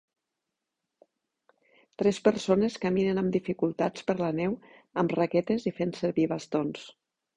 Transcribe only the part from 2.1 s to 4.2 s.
persones caminen amb dificultats per